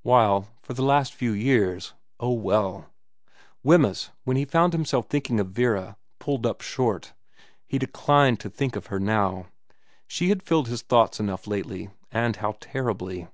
[0.00, 2.86] While for the last few years oh, well.
[3.62, 7.12] Wemyss, when he found himself thinking of Vera, pulled up short.
[7.66, 9.48] He declined to think of her now.
[10.06, 13.28] She had filled his thoughts enough lately, and how terribly.